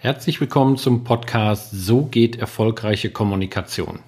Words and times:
Herzlich 0.00 0.40
willkommen 0.40 0.76
zum 0.76 1.02
Podcast 1.02 1.72
So 1.72 2.02
geht 2.02 2.36
erfolgreiche 2.36 3.10
Kommunikation. 3.10 3.98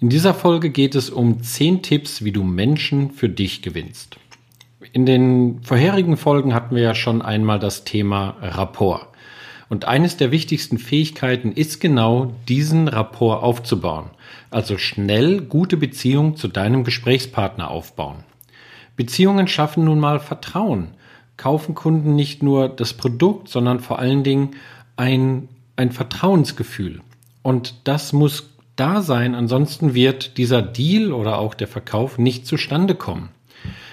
In 0.00 0.10
dieser 0.10 0.34
Folge 0.34 0.68
geht 0.68 0.94
es 0.94 1.08
um 1.08 1.42
10 1.42 1.80
Tipps, 1.80 2.24
wie 2.24 2.30
du 2.30 2.44
Menschen 2.44 3.10
für 3.10 3.30
dich 3.30 3.62
gewinnst. 3.62 4.18
In 4.92 5.06
den 5.06 5.62
vorherigen 5.62 6.18
Folgen 6.18 6.52
hatten 6.52 6.76
wir 6.76 6.82
ja 6.82 6.94
schon 6.94 7.22
einmal 7.22 7.58
das 7.58 7.84
Thema 7.84 8.36
Rapport. 8.42 9.06
Und 9.70 9.86
eines 9.86 10.18
der 10.18 10.30
wichtigsten 10.30 10.76
Fähigkeiten 10.76 11.52
ist 11.52 11.80
genau, 11.80 12.34
diesen 12.46 12.86
Rapport 12.86 13.42
aufzubauen. 13.42 14.10
Also 14.50 14.76
schnell 14.76 15.40
gute 15.40 15.78
Beziehungen 15.78 16.36
zu 16.36 16.48
deinem 16.48 16.84
Gesprächspartner 16.84 17.70
aufbauen. 17.70 18.24
Beziehungen 18.96 19.48
schaffen 19.48 19.86
nun 19.86 20.00
mal 20.00 20.20
Vertrauen. 20.20 20.88
Kaufen 21.38 21.74
Kunden 21.74 22.14
nicht 22.14 22.42
nur 22.42 22.68
das 22.68 22.92
Produkt, 22.92 23.48
sondern 23.48 23.80
vor 23.80 23.98
allen 23.98 24.22
Dingen 24.22 24.50
ein, 25.02 25.48
ein 25.74 25.90
Vertrauensgefühl. 25.90 27.00
Und 27.42 27.74
das 27.84 28.12
muss 28.12 28.50
da 28.76 29.02
sein, 29.02 29.34
ansonsten 29.34 29.94
wird 29.94 30.38
dieser 30.38 30.62
Deal 30.62 31.12
oder 31.12 31.38
auch 31.38 31.54
der 31.54 31.66
Verkauf 31.66 32.18
nicht 32.18 32.46
zustande 32.46 32.94
kommen. 32.94 33.30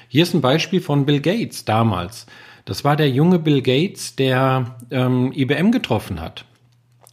Hier 0.08 0.22
ist 0.22 0.36
ein 0.36 0.42
Beispiel 0.42 0.82
von 0.82 1.06
Bill 1.06 1.20
Gates 1.20 1.66
damals. 1.66 2.28
Das 2.66 2.84
war 2.84 2.96
der 2.96 3.10
junge 3.10 3.40
Bill 3.40 3.64
Gates, 3.64 4.16
der 4.16 4.78
ähm, 4.92 5.34
IBM 5.36 5.72
getroffen 5.72 6.22
hat. 6.22 6.46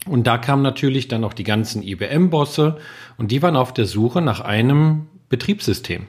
Und 0.06 0.26
da 0.26 0.37
kamen 0.37 0.62
natürlich 0.62 1.09
dann 1.09 1.24
auch 1.24 1.32
die 1.32 1.45
ganzen 1.45 1.82
IBM-Bosse 1.82 2.76
und 3.16 3.32
die 3.32 3.40
waren 3.40 3.56
auf 3.56 3.73
der 3.73 3.87
Suche 3.87 4.20
nach 4.20 4.40
einem 4.40 5.06
Betriebssystem. 5.30 6.06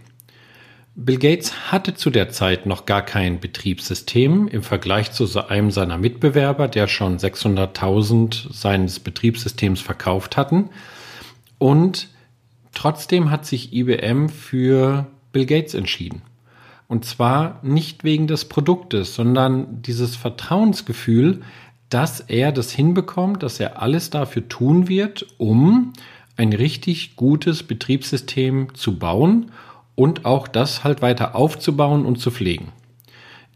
Bill 0.99 1.19
Gates 1.19 1.71
hatte 1.71 1.93
zu 1.93 2.09
der 2.09 2.29
Zeit 2.29 2.65
noch 2.65 2.87
gar 2.87 3.03
kein 3.03 3.39
Betriebssystem 3.39 4.47
im 4.47 4.63
Vergleich 4.63 5.11
zu 5.11 5.27
einem 5.47 5.69
seiner 5.69 5.99
Mitbewerber, 5.99 6.67
der 6.67 6.87
schon 6.87 7.19
600.000 7.19 8.51
seines 8.51 8.99
Betriebssystems 8.99 9.79
verkauft 9.79 10.37
hatten. 10.37 10.71
Und 11.59 12.07
trotzdem 12.73 13.29
hat 13.29 13.45
sich 13.45 13.73
IBM 13.73 14.29
für 14.29 15.05
Bill 15.31 15.45
Gates 15.45 15.75
entschieden. 15.75 16.23
Und 16.87 17.05
zwar 17.05 17.59
nicht 17.61 18.03
wegen 18.03 18.25
des 18.25 18.45
Produktes, 18.45 19.13
sondern 19.13 19.83
dieses 19.83 20.15
Vertrauensgefühl, 20.15 21.41
dass 21.89 22.21
er 22.21 22.51
das 22.51 22.71
hinbekommt, 22.71 23.43
dass 23.43 23.59
er 23.59 23.83
alles 23.83 24.09
dafür 24.09 24.49
tun 24.49 24.87
wird, 24.87 25.27
um 25.37 25.93
ein 26.37 26.53
richtig 26.53 27.15
gutes 27.15 27.61
Betriebssystem 27.61 28.73
zu 28.73 28.97
bauen 28.97 29.51
und 29.97 30.25
auch 30.25 30.47
das 30.47 30.83
halt 30.83 31.01
weiter 31.01 31.35
aufzubauen 31.35 32.05
und 32.05 32.19
zu 32.19 32.29
pflegen. 32.29 32.71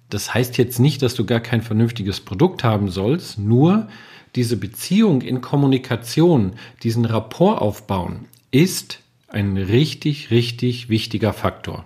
Das 0.09 0.34
heißt 0.34 0.58
jetzt 0.58 0.80
nicht, 0.80 1.03
dass 1.03 1.14
du 1.14 1.23
gar 1.23 1.39
kein 1.39 1.61
vernünftiges 1.61 2.20
Produkt 2.20 2.64
haben 2.64 2.89
sollst, 2.89 3.38
nur 3.38 3.88
diese 4.36 4.58
Beziehung 4.58 5.22
in 5.22 5.42
Kommunikation, 5.42 6.53
diesen 6.81 7.06
Rapport 7.06 7.62
aufbauen, 7.62 8.25
ist 8.50 9.00
ein 9.28 9.56
richtig, 9.56 10.31
richtig 10.31 10.89
wichtiger 10.89 11.31
Faktor. 11.31 11.86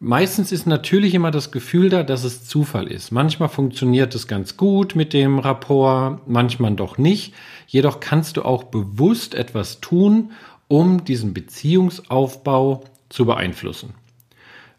Meistens 0.00 0.52
ist 0.52 0.66
natürlich 0.66 1.14
immer 1.14 1.30
das 1.30 1.50
Gefühl 1.50 1.88
da, 1.88 2.02
dass 2.02 2.24
es 2.24 2.44
Zufall 2.44 2.88
ist. 2.88 3.10
Manchmal 3.10 3.48
funktioniert 3.48 4.14
es 4.14 4.28
ganz 4.28 4.58
gut 4.58 4.94
mit 4.94 5.14
dem 5.14 5.38
Rapport, 5.38 6.28
manchmal 6.28 6.74
doch 6.74 6.98
nicht. 6.98 7.32
Jedoch 7.66 8.00
kannst 8.00 8.36
du 8.36 8.42
auch 8.42 8.64
bewusst 8.64 9.34
etwas 9.34 9.80
tun, 9.80 10.32
um 10.68 11.04
diesen 11.04 11.32
Beziehungsaufbau 11.32 12.84
zu 13.14 13.24
beeinflussen. 13.24 13.94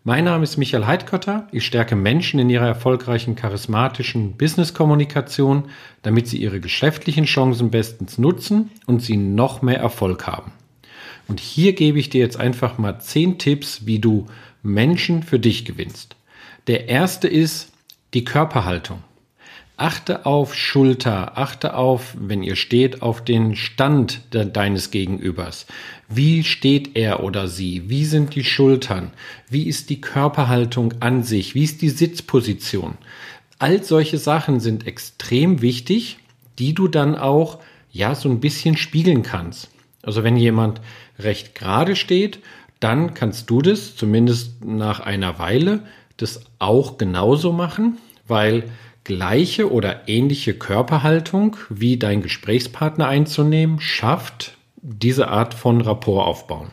Mein 0.04 0.26
Name 0.26 0.44
ist 0.44 0.58
Michael 0.58 0.86
Heidkötter. 0.86 1.48
Ich 1.52 1.66
stärke 1.66 1.96
Menschen 1.96 2.40
in 2.40 2.50
ihrer 2.50 2.68
erfolgreichen, 2.68 3.36
charismatischen 3.36 4.38
Business-Kommunikation, 4.38 5.64
damit 6.04 6.28
sie 6.28 6.38
ihre 6.38 6.60
geschäftlichen 6.60 7.26
Chancen 7.26 7.72
bestens 7.72 8.20
nutzen 8.20 8.70
und 8.86 9.02
sie 9.02 9.18
noch 9.18 9.64
mehr 9.64 9.80
Erfolg 9.80 10.28
haben. 10.28 10.52
Und 11.28 11.40
hier 11.40 11.74
gebe 11.74 11.98
ich 11.98 12.10
dir 12.10 12.22
jetzt 12.22 12.38
einfach 12.38 12.78
mal 12.78 13.00
zehn 13.00 13.40
Tipps, 13.40 13.88
wie 13.88 13.98
du 13.98 14.28
Menschen 14.62 15.24
für 15.24 15.40
dich 15.40 15.66
gewinnst. 15.66 16.16
Der 16.68 16.88
erste 16.88 17.28
ist 17.28 17.72
die 18.14 18.26
Körperhaltung. 18.26 19.02
Achte 19.78 20.26
auf 20.26 20.56
Schulter, 20.56 21.38
achte 21.38 21.76
auf, 21.76 22.16
wenn 22.18 22.44
ihr 22.44 22.56
steht, 22.56 23.02
auf 23.02 23.22
den 23.22 23.58
Stand 23.58 24.34
de 24.34 24.50
deines 24.50 24.90
Gegenübers. 24.90 25.66
Wie 26.08 26.46
steht 26.46 26.96
er 26.96 27.22
oder 27.22 27.50
sie? 27.50 27.90
Wie 27.90 28.06
sind 28.06 28.36
die 28.36 28.46
Schultern? 28.46 29.12
Wie 29.50 29.68
ist 29.68 29.90
die 29.90 30.00
Körperhaltung 30.00 30.94
an 31.02 31.24
sich? 31.24 31.56
Wie 31.56 31.64
ist 31.64 31.82
die 31.82 31.90
Sitzposition? 31.90 32.98
All 33.60 33.84
solche 33.84 34.18
Sachen 34.18 34.62
sind 34.62 34.88
extrem 34.88 35.62
wichtig, 35.62 36.20
die 36.58 36.74
du 36.74 36.88
dann 36.88 37.16
auch, 37.16 37.60
ja, 37.92 38.16
so 38.16 38.30
ein 38.30 38.40
bisschen 38.40 38.78
spiegeln 38.78 39.24
kannst. 39.24 39.70
Also 40.04 40.24
wenn 40.24 40.38
jemand 40.38 40.80
recht 41.20 41.54
gerade 41.54 41.98
steht, 41.98 42.40
dann 42.80 43.14
kannst 43.14 43.50
du 43.50 43.62
das, 43.62 43.98
zumindest 43.98 44.64
nach 44.64 45.02
einer 45.02 45.38
Weile, 45.38 45.82
das 46.16 46.42
auch 46.60 46.98
genauso 46.98 47.52
machen, 47.52 47.98
weil 48.28 48.70
gleiche 49.06 49.72
oder 49.72 50.10
ähnliche 50.10 50.54
Körperhaltung 50.54 51.56
wie 51.70 51.96
dein 51.96 52.22
Gesprächspartner 52.22 53.08
einzunehmen, 53.08 53.80
schafft 53.80 54.58
diese 54.82 55.30
Art 55.30 55.54
von 55.54 55.80
Rapport 55.80 56.28
aufbauen. 56.28 56.72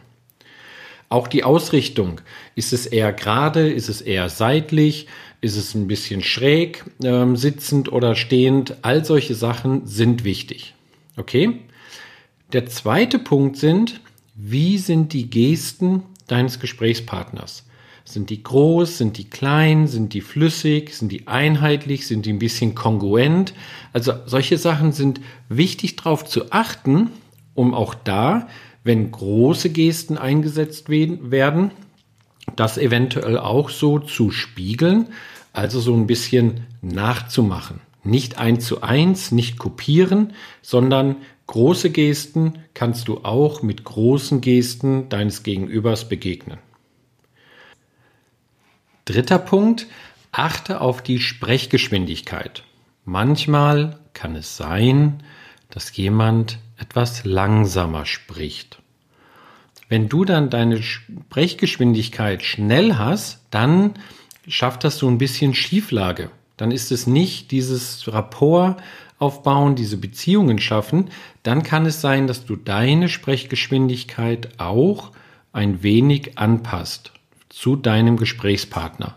Auch 1.09 1.28
die 1.28 1.44
Ausrichtung. 1.44 2.22
Ist 2.54 2.72
es 2.72 2.87
eher 2.87 3.12
gerade? 3.12 3.71
Ist 3.71 3.88
es 3.88 4.00
eher 4.00 4.31
seitlich? 4.31 5.06
Ist 5.42 5.56
es 5.56 5.75
ein 5.75 5.87
bisschen 5.87 6.22
schräg 6.22 6.84
äh, 7.04 7.37
sitzend 7.37 7.92
oder 7.92 8.15
stehend? 8.15 8.76
All 8.82 9.04
solche 9.04 9.34
Sachen 9.34 9.87
sind 9.87 10.25
wichtig. 10.25 10.75
Okay? 11.16 11.60
Der 12.53 12.66
zweite 12.66 13.19
Punkt 13.19 13.59
sind, 13.59 14.00
wie 14.34 14.78
sind 14.78 15.12
die 15.12 15.28
Gesten 15.28 16.03
deines 16.28 16.60
Gesprächspartners? 16.60 17.66
Sind 18.05 18.31
die 18.31 18.43
groß? 18.43 18.99
Sind 18.99 19.19
die 19.19 19.31
klein? 19.31 19.87
Sind 19.87 20.15
die 20.15 20.21
flüssig? 20.21 20.95
Sind 20.95 21.13
die 21.13 21.29
einheitlich? 21.29 22.07
Sind 22.07 22.27
die 22.27 22.33
ein 22.33 22.39
bisschen 22.39 22.75
kongruent? 22.75 23.55
Also 23.93 24.15
solche 24.27 24.59
Sachen 24.59 24.93
sind 24.93 25.21
wichtig 25.49 25.97
darauf 25.97 26.25
zu 26.25 26.51
achten, 26.51 27.11
um 27.55 27.75
auch 27.75 27.95
da, 27.95 28.49
wenn 28.85 29.11
große 29.11 29.71
Gesten 29.71 30.19
eingesetzt 30.19 30.89
werden, 30.89 31.71
das 32.57 32.79
eventuell 32.79 33.39
auch 33.39 33.71
so 33.71 33.99
zu 33.99 34.31
spiegeln, 34.31 35.09
also 35.53 35.81
so 35.81 35.95
ein 35.95 36.07
bisschen 36.07 36.67
nachzumachen. 36.81 37.81
Nicht 38.05 38.39
eins 38.39 38.67
zu 38.67 38.83
eins, 38.83 39.31
nicht 39.31 39.59
kopieren, 39.59 40.33
sondern 40.61 41.17
große 41.47 41.91
Gesten 41.91 42.55
kannst 42.75 43.07
du 43.07 43.19
auch 43.19 43.63
mit 43.63 43.84
großen 43.84 44.41
Gesten 44.41 45.09
deines 45.09 45.45
Gegenübers 45.45 46.09
begegnen. 46.09 46.59
Dritter 49.12 49.39
Punkt, 49.39 49.89
achte 50.31 50.81
auf 50.81 51.03
die 51.03 51.21
Sprechgeschwindigkeit. 51.21 52.62
Manchmal 53.05 53.99
kann 54.15 54.37
es 54.37 54.56
sein, 54.56 55.23
dass 55.69 55.95
jemand 55.95 56.59
etwas 56.78 57.22
langsamer 57.27 58.06
spricht. 58.06 58.81
Wenn 59.91 60.09
du 60.09 60.25
dann 60.25 60.49
deine 60.49 60.83
Sprechgeschwindigkeit 60.83 62.43
schnell 62.43 62.97
hast, 62.97 63.43
dann 63.51 63.93
schafft 64.49 64.83
das 64.83 64.97
so 64.97 65.09
ein 65.09 65.19
bisschen 65.19 65.55
Schieflage. 65.55 66.31
Dann 66.56 66.71
ist 66.71 66.91
es 66.91 67.06
nicht 67.06 67.51
dieses 67.51 68.11
Rapport 68.11 68.83
aufbauen, 69.19 69.75
diese 69.77 69.99
Beziehungen 69.99 70.59
schaffen. 70.59 71.11
Dann 71.43 71.62
kann 71.62 71.84
es 71.84 72.01
sein, 72.01 72.27
dass 72.27 72.47
du 72.47 72.56
deine 72.56 73.11
Sprechgeschwindigkeit 73.11 74.59
auch 74.59 75.12
ein 75.53 75.83
wenig 75.83 76.39
anpasst 76.39 77.12
zu 77.53 77.77
deinem 77.77 78.17
Gesprächspartner. 78.17 79.15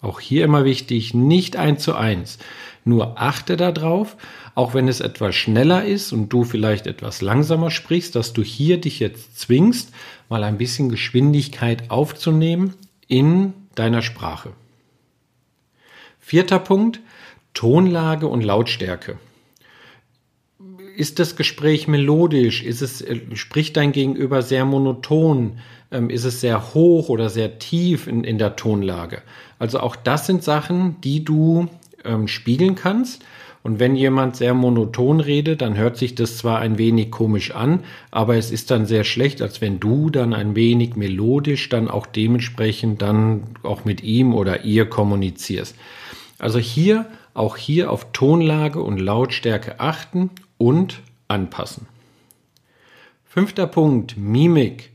Auch 0.00 0.18
hier 0.18 0.44
immer 0.44 0.64
wichtig, 0.64 1.14
nicht 1.14 1.56
eins 1.56 1.84
zu 1.84 1.94
eins. 1.94 2.38
Nur 2.84 3.20
achte 3.20 3.56
darauf, 3.56 4.16
auch 4.54 4.74
wenn 4.74 4.88
es 4.88 5.00
etwas 5.00 5.36
schneller 5.36 5.84
ist 5.84 6.12
und 6.12 6.30
du 6.30 6.42
vielleicht 6.44 6.86
etwas 6.86 7.22
langsamer 7.22 7.70
sprichst, 7.70 8.16
dass 8.16 8.32
du 8.32 8.42
hier 8.42 8.80
dich 8.80 8.98
jetzt 8.98 9.38
zwingst, 9.38 9.92
mal 10.28 10.42
ein 10.42 10.58
bisschen 10.58 10.88
Geschwindigkeit 10.88 11.90
aufzunehmen 11.90 12.74
in 13.06 13.52
deiner 13.76 14.02
Sprache. 14.02 14.52
Vierter 16.18 16.58
Punkt, 16.58 17.00
Tonlage 17.54 18.26
und 18.26 18.42
Lautstärke. 18.42 19.18
Ist 21.00 21.18
das 21.18 21.34
Gespräch 21.34 21.88
melodisch? 21.88 22.62
Ist 22.62 22.82
es, 22.82 23.00
äh, 23.00 23.20
spricht 23.32 23.78
dein 23.78 23.92
Gegenüber 23.92 24.42
sehr 24.42 24.66
monoton? 24.66 25.52
Ähm, 25.90 26.10
ist 26.10 26.24
es 26.24 26.42
sehr 26.42 26.74
hoch 26.74 27.08
oder 27.08 27.30
sehr 27.30 27.58
tief 27.58 28.06
in, 28.06 28.22
in 28.22 28.36
der 28.36 28.54
Tonlage? 28.54 29.22
Also 29.58 29.80
auch 29.80 29.96
das 29.96 30.26
sind 30.26 30.44
Sachen, 30.44 31.00
die 31.00 31.24
du 31.24 31.68
ähm, 32.04 32.28
spiegeln 32.28 32.74
kannst. 32.74 33.24
Und 33.62 33.78
wenn 33.78 33.96
jemand 33.96 34.36
sehr 34.36 34.52
monoton 34.52 35.20
redet, 35.20 35.62
dann 35.62 35.78
hört 35.78 35.96
sich 35.96 36.16
das 36.16 36.36
zwar 36.36 36.58
ein 36.58 36.76
wenig 36.76 37.10
komisch 37.10 37.52
an, 37.52 37.80
aber 38.10 38.36
es 38.36 38.50
ist 38.50 38.70
dann 38.70 38.84
sehr 38.84 39.04
schlecht, 39.04 39.40
als 39.40 39.62
wenn 39.62 39.80
du 39.80 40.10
dann 40.10 40.34
ein 40.34 40.54
wenig 40.54 40.96
melodisch 40.96 41.70
dann 41.70 41.88
auch 41.88 42.04
dementsprechend 42.04 43.00
dann 43.00 43.44
auch 43.62 43.86
mit 43.86 44.02
ihm 44.02 44.34
oder 44.34 44.66
ihr 44.66 44.84
kommunizierst. 44.84 45.76
Also 46.38 46.58
hier 46.58 47.06
auch 47.32 47.56
hier 47.56 47.90
auf 47.90 48.12
Tonlage 48.12 48.82
und 48.82 48.98
Lautstärke 48.98 49.80
achten 49.80 50.28
und 50.60 51.00
anpassen. 51.26 51.86
Fünfter 53.24 53.66
Punkt, 53.66 54.16
Mimik. 54.16 54.90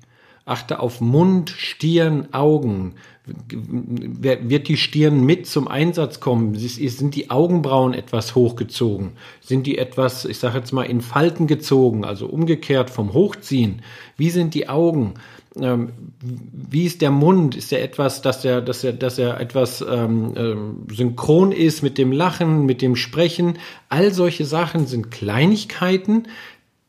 Achte 0.47 0.79
auf 0.79 1.01
Mund, 1.01 1.49
Stirn, 1.49 2.27
Augen. 2.31 2.93
Wird 3.25 4.67
die 4.67 4.77
Stirn 4.77 5.25
mit 5.25 5.47
zum 5.47 5.67
Einsatz 5.67 6.19
kommen? 6.19 6.53
Sind 6.53 7.15
die 7.15 7.31
Augenbrauen 7.31 7.95
etwas 7.95 8.35
hochgezogen? 8.35 9.13
Sind 9.41 9.65
die 9.65 9.79
etwas, 9.79 10.23
ich 10.25 10.37
sage 10.37 10.59
jetzt 10.59 10.71
mal, 10.71 10.83
in 10.83 11.01
Falten 11.01 11.47
gezogen, 11.47 12.05
also 12.05 12.27
umgekehrt 12.27 12.91
vom 12.91 13.13
Hochziehen? 13.13 13.81
Wie 14.17 14.29
sind 14.29 14.53
die 14.53 14.69
Augen? 14.69 15.15
Ähm, 15.59 15.93
wie 16.21 16.85
ist 16.85 17.01
der 17.01 17.11
Mund? 17.11 17.55
Ist 17.55 17.71
er 17.71 17.83
etwas, 17.83 18.21
dass 18.21 18.43
er, 18.43 18.61
dass 18.61 18.83
er, 18.83 18.93
dass 18.93 19.17
er 19.17 19.39
etwas 19.39 19.81
ähm, 19.81 20.33
ähm, 20.35 20.87
synchron 20.91 21.51
ist 21.51 21.81
mit 21.81 21.97
dem 21.97 22.11
Lachen, 22.11 22.65
mit 22.65 22.81
dem 22.81 22.95
Sprechen? 22.95 23.57
All 23.89 24.13
solche 24.13 24.45
Sachen 24.45 24.85
sind 24.85 25.11
Kleinigkeiten, 25.11 26.27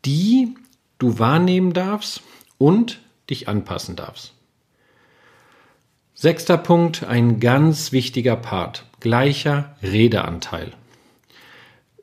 die 0.04 0.54
du 0.98 1.18
wahrnehmen 1.18 1.72
darfst 1.72 2.22
und 2.58 3.00
dich 3.30 3.48
anpassen 3.48 3.96
darfst. 3.96 4.32
Sechster 6.14 6.56
Punkt, 6.56 7.04
ein 7.04 7.40
ganz 7.40 7.92
wichtiger 7.92 8.36
Part, 8.36 8.86
gleicher 9.00 9.76
Redeanteil. 9.82 10.72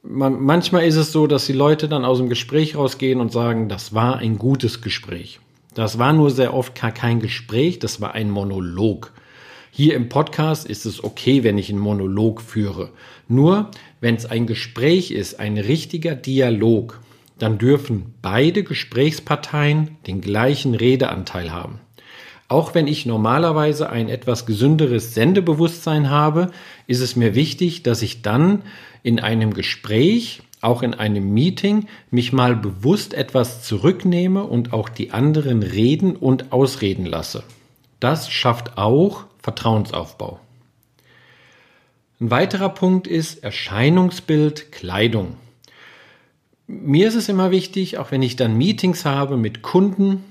Man, 0.04 0.40
manchmal 0.42 0.86
ist 0.86 0.98
es 0.98 1.12
so, 1.12 1.28
dass 1.28 1.46
die 1.46 1.54
Leute 1.54 1.88
dann 1.88 2.06
aus 2.06 2.20
dem 2.20 2.30
Gespräch 2.30 2.76
rausgehen 2.76 3.20
und 3.20 3.32
sagen, 3.32 3.70
das 3.70 3.94
war 3.94 4.18
ein 4.18 4.38
gutes 4.38 4.82
Gespräch. 4.82 5.40
Das 5.74 5.98
war 5.98 6.14
nur 6.14 6.30
sehr 6.30 6.54
oft 6.54 6.76
kein 6.76 7.20
Gespräch, 7.20 7.80
das 7.80 8.00
war 8.00 8.14
ein 8.14 8.30
Monolog. 8.30 9.12
Hier 9.72 9.96
im 9.96 10.08
Podcast 10.08 10.68
ist 10.68 10.86
es 10.86 11.04
okay, 11.04 11.44
wenn 11.44 11.58
ich 11.58 11.72
einen 11.72 11.80
Monolog 11.80 12.42
führe. 12.42 12.92
Nur, 13.28 13.72
wenn 14.02 14.14
es 14.14 14.28
ein 14.28 14.46
Gespräch 14.46 15.10
ist, 15.10 15.40
ein 15.40 15.58
richtiger 15.58 16.14
Dialog, 16.14 17.00
dann 17.40 17.58
dürfen 17.58 18.14
beide 18.22 18.64
Gesprächsparteien 18.64 19.98
den 20.06 20.22
gleichen 20.22 20.76
Redeanteil 20.76 21.52
haben. 21.52 21.80
Auch 22.50 22.76
wenn 22.76 22.86
ich 22.86 23.08
normalerweise 23.08 23.90
ein 23.90 24.10
etwas 24.10 24.46
gesünderes 24.46 25.16
Sendebewusstsein 25.16 26.12
habe, 26.12 26.52
ist 26.86 27.00
es 27.00 27.16
mir 27.16 27.34
wichtig, 27.34 27.82
dass 27.82 28.04
ich 28.04 28.22
dann 28.22 28.62
in 29.02 29.20
einem 29.20 29.56
Gespräch, 29.56 30.44
auch 30.64 30.84
in 30.84 30.94
einem 30.94 31.34
Meeting, 31.34 31.88
mich 32.12 32.34
mal 32.34 32.56
bewusst 32.56 33.14
etwas 33.14 33.64
zurücknehme 33.64 34.44
und 34.44 34.74
auch 34.74 34.90
die 34.90 35.12
anderen 35.12 35.64
reden 35.64 36.16
und 36.16 36.52
ausreden 36.52 37.06
lasse. 37.06 37.44
Das 38.00 38.30
schafft 38.32 38.78
auch 38.78 39.26
Vertrauensaufbau. 39.40 40.40
Ein 42.20 42.32
weiterer 42.32 42.70
Punkt 42.70 43.08
ist 43.08 43.44
Erscheinungsbild 43.44 44.72
Kleidung 44.72 45.36
mir 46.68 47.08
ist 47.08 47.16
es 47.16 47.30
immer 47.30 47.52
wichtig, 47.52 47.98
auch 47.98 48.12
wenn 48.12 48.22
ich 48.22 48.36
dann 48.36 48.58
Meetings 48.58 49.06
habe 49.06 49.38
mit 49.38 49.62
Kunden, 49.62 50.24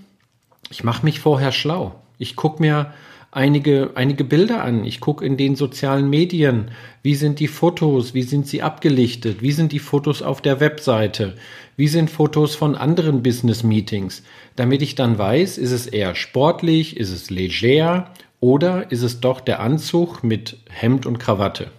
ich 0.70 0.84
mache 0.84 1.04
mich 1.04 1.20
vorher 1.20 1.52
schlau. 1.52 1.94
Ich 2.18 2.36
gucke 2.36 2.62
mir 2.62 2.92
einige, 3.32 3.90
einige 3.96 4.22
Bilder 4.22 4.62
an. 4.62 4.84
Ich 4.84 5.00
gucke 5.00 5.24
in 5.24 5.36
den 5.36 5.56
sozialen 5.56 6.08
Medien, 6.08 6.70
wie 7.02 7.16
sind 7.16 7.40
die 7.40 7.48
Fotos, 7.48 8.14
wie 8.14 8.22
sind 8.22 8.46
sie 8.46 8.62
abgelichtet, 8.62 9.42
wie 9.42 9.50
sind 9.50 9.72
die 9.72 9.80
Fotos 9.80 10.22
auf 10.22 10.40
der 10.40 10.60
Webseite, 10.60 11.34
wie 11.76 11.88
sind 11.88 12.10
Fotos 12.10 12.54
von 12.54 12.76
anderen 12.76 13.22
Business-Meetings, 13.22 14.22
damit 14.54 14.82
ich 14.82 14.94
dann 14.94 15.18
weiß, 15.18 15.58
ist 15.58 15.72
es 15.72 15.86
eher 15.86 16.14
sportlich, 16.14 16.96
ist 16.98 17.10
es 17.10 17.30
leger 17.30 18.12
oder 18.38 18.92
ist 18.92 19.02
es 19.02 19.20
doch 19.20 19.40
der 19.40 19.60
Anzug 19.60 20.22
mit 20.22 20.58
Hemd 20.68 21.06
und 21.06 21.18
Krawatte. 21.18 21.70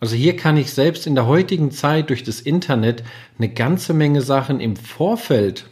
Also 0.00 0.16
hier 0.16 0.36
kann 0.36 0.56
ich 0.56 0.72
selbst 0.72 1.06
in 1.06 1.14
der 1.14 1.26
heutigen 1.26 1.70
Zeit 1.70 2.10
durch 2.10 2.24
das 2.24 2.40
Internet 2.40 3.04
eine 3.38 3.48
ganze 3.48 3.94
Menge 3.94 4.22
Sachen 4.22 4.60
im 4.60 4.76
Vorfeld 4.76 5.66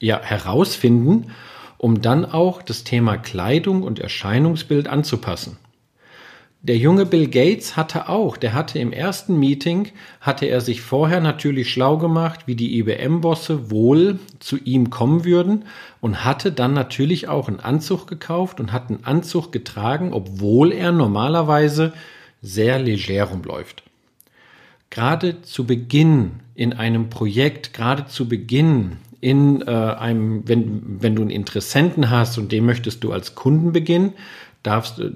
ja 0.00 0.20
herausfinden, 0.20 1.30
um 1.80 2.02
dann 2.02 2.26
auch 2.26 2.60
das 2.60 2.84
Thema 2.84 3.16
Kleidung 3.16 3.82
und 3.82 4.00
Erscheinungsbild 4.00 4.86
anzupassen. 4.86 5.56
Der 6.60 6.76
junge 6.76 7.06
Bill 7.06 7.26
Gates 7.26 7.74
hatte 7.74 8.10
auch, 8.10 8.36
der 8.36 8.52
hatte 8.52 8.78
im 8.78 8.92
ersten 8.92 9.38
Meeting, 9.38 9.88
hatte 10.20 10.44
er 10.44 10.60
sich 10.60 10.82
vorher 10.82 11.22
natürlich 11.22 11.72
schlau 11.72 11.96
gemacht, 11.96 12.40
wie 12.44 12.54
die 12.54 12.78
IBM-Bosse 12.78 13.70
wohl 13.70 14.18
zu 14.40 14.58
ihm 14.58 14.90
kommen 14.90 15.24
würden 15.24 15.64
und 16.02 16.22
hatte 16.22 16.52
dann 16.52 16.74
natürlich 16.74 17.28
auch 17.28 17.48
einen 17.48 17.60
Anzug 17.60 18.06
gekauft 18.06 18.60
und 18.60 18.74
hat 18.74 18.90
einen 18.90 19.04
Anzug 19.04 19.50
getragen, 19.50 20.12
obwohl 20.12 20.72
er 20.72 20.92
normalerweise 20.92 21.94
sehr 22.42 22.78
leger 22.78 23.24
rumläuft. 23.24 23.84
Gerade 24.90 25.40
zu 25.40 25.64
Beginn 25.66 26.40
in 26.54 26.74
einem 26.74 27.08
Projekt, 27.08 27.72
gerade 27.72 28.04
zu 28.04 28.28
Beginn 28.28 28.98
in 29.20 29.62
äh, 29.62 29.70
einem, 29.70 30.48
wenn, 30.48 31.02
wenn 31.02 31.14
du 31.14 31.22
einen 31.22 31.30
Interessenten 31.30 32.10
hast 32.10 32.38
und 32.38 32.52
den 32.52 32.64
möchtest 32.64 33.04
du 33.04 33.12
als 33.12 33.34
Kunden 33.34 33.72
beginnen, 33.72 34.14
darfst 34.62 34.98
äh, 34.98 35.10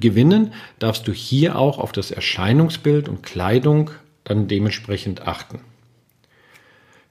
gewinnen, 0.00 0.52
darfst 0.78 1.06
du 1.06 1.12
hier 1.12 1.56
auch 1.58 1.78
auf 1.78 1.92
das 1.92 2.10
Erscheinungsbild 2.10 3.08
und 3.08 3.22
Kleidung 3.22 3.90
dann 4.24 4.48
dementsprechend 4.48 5.26
achten. 5.26 5.60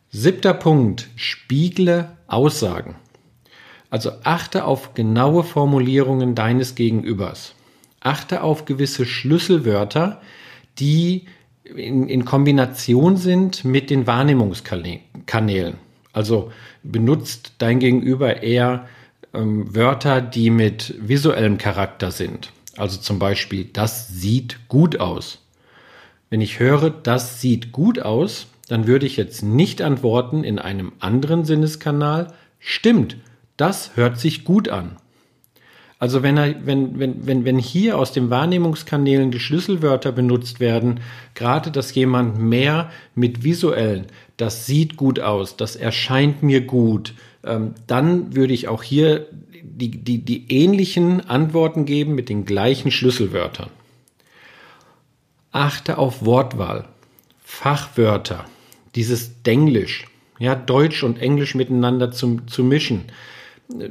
Siebter 0.10 0.54
Punkt, 0.54 1.08
spiegle 1.16 2.18
Aussagen. 2.28 2.96
Also 3.90 4.12
achte 4.24 4.66
auf 4.66 4.94
genaue 4.94 5.44
Formulierungen 5.44 6.36
deines 6.36 6.76
Gegenübers 6.76 7.56
achte 8.04 8.44
auf 8.44 8.66
gewisse 8.66 9.06
Schlüsselwörter, 9.06 10.22
die 10.78 11.26
in, 11.64 12.08
in 12.08 12.26
Kombination 12.26 13.18
sind 13.18 13.64
mit 13.64 13.90
den 13.90 14.06
Wahrnehmungskanälen. 14.06 15.76
Also 16.14 16.52
benutzt 16.84 17.54
dein 17.58 17.80
Gegenüber 17.80 18.42
eher 18.44 18.88
ähm, 19.34 19.76
Wörter, 19.76 20.22
die 20.22 20.50
mit 20.50 20.96
visuellem 21.00 21.58
Charakter 21.58 22.12
sind. 22.12 22.52
Also 22.78 23.00
zum 23.00 23.20
Beispiel, 23.20 23.66
das 23.66 24.08
sieht 24.08 24.68
gut 24.68 25.00
aus. 25.00 25.40
Wenn 26.30 26.42
ich 26.42 26.60
höre, 26.60 26.90
das 26.90 27.42
sieht 27.42 27.72
gut 27.72 28.00
aus, 28.00 28.48
dann 28.68 28.88
würde 28.88 29.06
ich 29.06 29.18
jetzt 29.18 29.44
nicht 29.44 29.82
antworten 29.82 30.44
in 30.44 30.58
einem 30.60 30.94
anderen 31.00 31.46
Sinneskanal, 31.46 32.34
stimmt, 32.60 33.18
das 33.58 33.96
hört 33.96 34.20
sich 34.20 34.46
gut 34.46 34.70
an. 34.70 34.98
Also 36.04 36.22
wenn, 36.22 36.36
er, 36.36 36.66
wenn, 36.66 37.00
wenn, 37.00 37.26
wenn, 37.26 37.46
wenn 37.46 37.58
hier 37.58 37.98
aus 37.98 38.12
den 38.12 38.30
Wahrnehmungskanälen 38.30 39.32
die 39.32 39.40
Schlüsselwörter 39.40 40.12
benutzt 40.12 40.60
werden, 40.60 41.00
gerade 41.34 41.72
dass 41.72 41.96
jemand 41.96 42.38
mehr 42.38 42.92
mit 43.16 43.46
visuellen, 43.46 44.08
das 44.36 44.66
sieht 44.66 44.98
gut 44.98 45.22
aus, 45.22 45.56
das 45.56 45.78
erscheint 45.78 46.44
mir 46.44 46.60
gut, 46.60 47.14
ähm, 47.46 47.76
dann 47.88 48.36
würde 48.36 48.54
ich 48.54 48.68
auch 48.68 48.84
hier 48.84 49.28
die, 49.62 49.92
die, 49.92 50.18
die 50.18 50.52
ähnlichen 50.52 51.22
Antworten 51.22 51.86
geben 51.86 52.16
mit 52.16 52.28
den 52.28 52.44
gleichen 52.44 52.92
Schlüsselwörtern. 52.92 53.70
Achte 55.54 55.98
auf 55.98 56.26
Wortwahl, 56.26 56.84
Fachwörter, 57.46 58.44
dieses 58.96 59.42
Denglisch, 59.44 60.08
ja, 60.38 60.54
Deutsch 60.54 61.02
und 61.02 61.18
Englisch 61.22 61.56
miteinander 61.56 62.12
zu, 62.12 62.42
zu 62.46 62.66
mischen 62.66 63.06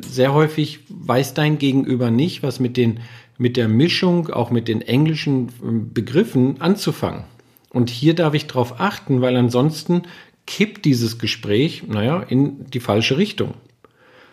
sehr 0.07 0.33
häufig 0.33 0.81
weiß 0.89 1.35
dein 1.35 1.59
Gegenüber 1.59 2.11
nicht, 2.11 2.43
was 2.43 2.61
mit 2.61 2.77
den 2.77 3.01
mit 3.39 3.57
der 3.57 3.69
Mischung, 3.69 4.29
auch 4.29 4.51
mit 4.51 4.69
den 4.69 4.83
englischen 4.83 5.49
ähm, 5.63 5.93
Begriffen 5.93 6.61
anzufangen. 6.61 7.25
Und 7.71 7.91
hier 7.91 8.15
darf 8.15 8.35
ich 8.35 8.47
darauf 8.47 8.81
achten, 8.81 9.21
weil 9.21 9.37
ansonsten 9.37 10.03
kippt 10.47 10.85
dieses 10.85 11.19
Gespräch, 11.19 11.85
naja, 11.89 12.21
in 12.21 12.67
die 12.71 12.81
falsche 12.81 13.17
Richtung. 13.17 13.55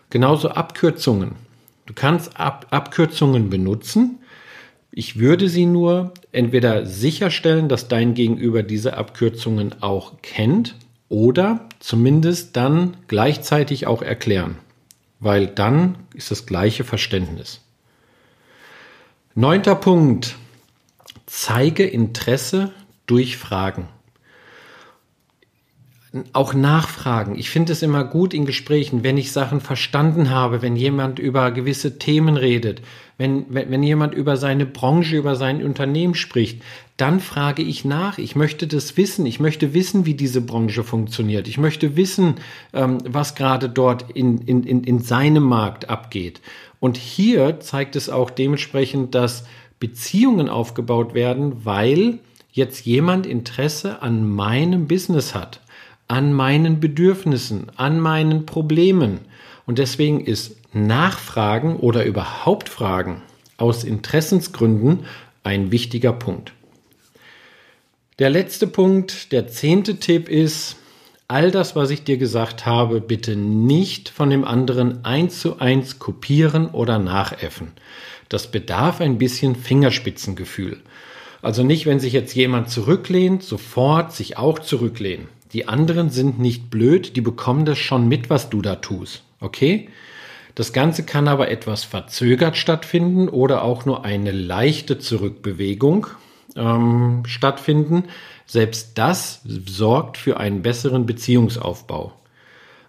Genauso 0.10 0.50
Abkürzungen. 0.50 1.36
Du 1.86 1.94
kannst 1.94 2.40
Ab 2.40 2.68
Abkürzungen 2.72 3.50
benutzen. 3.50 4.20
Ich 4.92 5.18
würde 5.18 5.50
sie 5.50 5.66
nur 5.66 6.14
entweder 6.32 6.86
sicherstellen, 6.86 7.70
dass 7.70 7.88
dein 7.88 8.16
Gegenüber 8.16 8.64
diese 8.64 8.98
Abkürzungen 8.98 9.82
auch 9.82 10.22
kennt 10.22 10.76
oder 11.10 11.68
zumindest 11.80 12.56
dann 12.58 12.98
gleichzeitig 13.08 13.88
auch 13.88 14.02
erklären 14.02 14.58
weil 15.20 15.48
dann 15.48 15.98
ist 16.14 16.32
das 16.32 16.46
gleiche 16.46 16.84
Verständnis. 16.84 17.62
Neunter 19.36 19.76
Punkt. 19.76 20.36
Zeige 21.26 21.86
Interesse 21.86 22.72
durch 23.06 23.38
Fragen. 23.38 23.88
Auch 26.34 26.56
nachfragen. 26.56 27.38
Ich 27.38 27.52
finde 27.52 27.72
es 27.72 27.84
immer 27.84 28.04
gut 28.04 28.34
in 28.34 28.46
Gesprächen, 28.46 29.04
wenn 29.04 29.18
ich 29.18 29.32
Sachen 29.32 29.62
verstanden 29.62 30.32
habe, 30.32 30.64
wenn 30.64 30.76
jemand 30.76 31.20
über 31.20 31.52
gewisse 31.52 32.00
Themen 32.00 32.36
redet, 32.36 32.82
wenn, 33.20 33.46
wenn, 33.50 33.70
wenn 33.70 33.84
jemand 33.84 34.16
über 34.16 34.36
seine 34.36 34.66
Branche, 34.66 35.18
über 35.18 35.36
sein 35.36 35.64
Unternehmen 35.64 36.16
spricht, 36.16 36.64
dann 36.98 37.20
frage 37.20 37.62
ich 37.62 37.86
nach. 37.86 38.18
Ich 38.18 38.36
möchte 38.36 38.66
das 38.66 38.98
wissen. 38.98 39.28
Ich 39.28 39.40
möchte 39.40 39.76
wissen, 39.76 40.08
wie 40.08 40.16
diese 40.16 40.42
Branche 40.42 40.84
funktioniert. 40.84 41.48
Ich 41.48 41.60
möchte 41.60 41.96
wissen, 41.96 42.36
ähm, 42.74 42.98
was 43.06 43.36
gerade 43.36 43.70
dort 43.70 44.10
in, 44.12 44.40
in, 44.40 44.64
in, 44.64 44.84
in 44.84 45.00
seinem 45.00 45.44
Markt 45.44 45.92
abgeht. 45.92 46.42
Und 46.80 46.98
hier 46.98 47.60
zeigt 47.60 47.96
es 47.96 48.10
auch 48.10 48.32
dementsprechend, 48.32 49.14
dass 49.14 49.46
Beziehungen 49.80 50.50
aufgebaut 50.50 51.14
werden, 51.14 51.66
weil 51.66 52.20
jetzt 52.52 52.86
jemand 52.86 53.28
Interesse 53.28 54.02
an 54.02 54.28
meinem 54.28 54.88
Business 54.88 55.36
hat, 55.36 55.62
an 56.10 56.34
meinen 56.34 56.82
Bedürfnissen, 56.82 57.68
an 57.78 58.02
meinen 58.02 58.46
Problemen. 58.46 59.20
Und 59.66 59.78
deswegen 59.78 60.20
ist 60.20 60.58
Nachfragen 60.74 61.78
oder 61.78 62.04
überhaupt 62.04 62.68
Fragen 62.68 63.22
aus 63.58 63.86
Interessensgründen 63.86 65.06
ein 65.44 65.72
wichtiger 65.72 66.12
Punkt. 66.12 66.52
Der 68.18 68.30
letzte 68.30 68.68
Punkt, 68.68 69.32
der 69.32 69.48
zehnte 69.48 69.98
Tipp 69.98 70.28
ist, 70.28 70.76
all 71.28 71.52
das, 71.52 71.76
was 71.76 71.92
ich 71.92 72.04
dir 72.04 72.18
gesagt 72.18 72.66
habe, 72.66 73.02
bitte 73.02 73.36
nicht 73.36 74.10
von 74.10 74.30
dem 74.32 74.44
anderen 74.44 75.06
eins 75.06 75.40
zu 75.40 75.60
eins 75.60 76.00
kopieren 76.00 76.70
oder 76.70 76.98
nachäffen. 76.98 77.72
Das 78.30 78.52
bedarf 78.52 79.00
ein 79.00 79.20
bisschen 79.20 79.56
Fingerspitzengefühl. 79.56 80.82
Also 81.42 81.64
nicht, 81.64 81.86
wenn 81.86 82.00
sich 82.00 82.14
jetzt 82.14 82.36
jemand 82.36 82.70
zurücklehnt, 82.70 83.44
sofort 83.44 84.12
sich 84.14 84.38
auch 84.38 84.60
zurücklehnen. 84.60 85.30
Die 85.54 85.68
anderen 85.68 86.10
sind 86.10 86.40
nicht 86.40 86.70
blöd, 86.70 87.16
die 87.16 87.22
bekommen 87.22 87.66
das 87.66 87.78
schon 87.78 88.08
mit, 88.08 88.30
was 88.30 88.50
du 88.50 88.62
da 88.62 88.76
tust. 88.76 89.24
Okay? 89.40 89.90
Das 90.56 90.74
Ganze 90.74 91.04
kann 91.04 91.28
aber 91.28 91.50
etwas 91.50 91.84
verzögert 91.84 92.58
stattfinden 92.58 93.30
oder 93.30 93.64
auch 93.64 93.86
nur 93.86 94.06
eine 94.06 94.32
leichte 94.32 95.00
Zurückbewegung 95.00 96.08
ähm, 96.56 97.24
stattfinden. 97.26 98.04
Selbst 98.46 98.98
das 98.98 99.42
sorgt 99.44 100.18
für 100.18 100.38
einen 100.38 100.62
besseren 100.62 101.06
Beziehungsaufbau. 101.06 102.14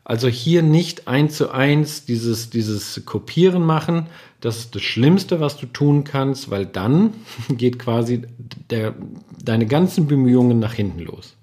Also 0.05 0.27
hier 0.27 0.63
nicht 0.63 1.07
eins 1.07 1.37
zu 1.37 1.51
eins 1.51 2.05
dieses, 2.05 2.51
dieses 2.51 3.05
Kopieren 3.05 3.63
machen. 3.63 4.07
Das 4.41 4.59
ist 4.59 4.75
das 4.75 4.83
Schlimmste, 4.83 5.39
was 5.39 5.57
du 5.57 5.67
tun 5.67 6.03
kannst, 6.03 6.51
weil 6.51 6.67
dann 6.67 7.15
geht 7.51 7.79
quasi 7.79 8.23
der, 8.71 8.95
deine 9.43 9.67
ganzen 9.67 10.09
Bemühungen 10.09 10.59
nach 10.59 10.73
hinten 10.73 11.01
los. 11.01 11.37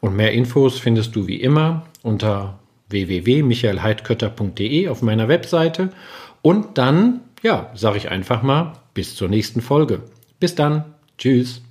Und 0.00 0.16
mehr 0.16 0.32
Infos 0.32 0.78
findest 0.78 1.16
du 1.16 1.26
wie 1.26 1.40
immer 1.40 1.86
unter 2.02 2.58
www.michaelheidkötter.de 2.88 4.88
auf 4.88 5.02
meiner 5.02 5.28
Webseite. 5.28 5.90
Und 6.42 6.78
dann 6.78 7.20
ja, 7.42 7.70
sage 7.74 7.98
ich 7.98 8.10
einfach 8.10 8.42
mal 8.42 8.74
bis 8.94 9.14
zur 9.14 9.28
nächsten 9.28 9.60
Folge. 9.60 10.02
Bis 10.38 10.54
dann. 10.54 10.84
Tschüss. 11.18 11.62